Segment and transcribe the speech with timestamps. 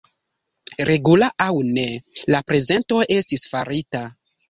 [0.91, 1.85] Regula aŭ ne,
[2.35, 4.07] la prezento estis farita.